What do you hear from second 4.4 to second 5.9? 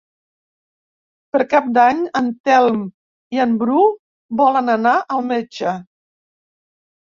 volen anar al metge.